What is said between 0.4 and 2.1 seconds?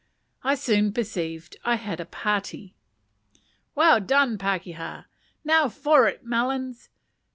I soon perceived I had a